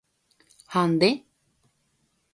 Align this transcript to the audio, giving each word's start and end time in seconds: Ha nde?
Ha 0.71 0.81
nde? 0.91 1.09